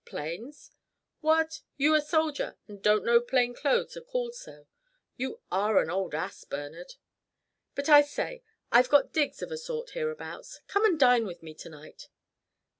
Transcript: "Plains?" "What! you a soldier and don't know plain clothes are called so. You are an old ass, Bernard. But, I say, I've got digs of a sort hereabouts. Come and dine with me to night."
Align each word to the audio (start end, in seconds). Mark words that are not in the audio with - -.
"Plains?" 0.03 0.71
"What! 1.19 1.61
you 1.77 1.93
a 1.93 2.01
soldier 2.01 2.57
and 2.67 2.81
don't 2.81 3.05
know 3.05 3.19
plain 3.21 3.53
clothes 3.53 3.95
are 3.95 4.01
called 4.01 4.33
so. 4.33 4.65
You 5.15 5.41
are 5.51 5.77
an 5.77 5.91
old 5.91 6.15
ass, 6.15 6.43
Bernard. 6.43 6.95
But, 7.75 7.87
I 7.87 8.01
say, 8.01 8.41
I've 8.71 8.89
got 8.89 9.13
digs 9.13 9.43
of 9.43 9.51
a 9.51 9.57
sort 9.59 9.91
hereabouts. 9.91 10.61
Come 10.67 10.85
and 10.85 10.99
dine 10.99 11.27
with 11.27 11.43
me 11.43 11.53
to 11.53 11.69
night." 11.69 12.09